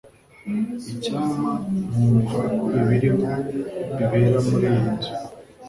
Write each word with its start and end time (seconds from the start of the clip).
Icyampa 0.93 1.51
nkumva 1.89 2.41
ibirimo 2.79 3.29
bibera 3.97 4.39
muri 4.49 4.65
iyi 4.75 4.83
nzu. 4.95 5.11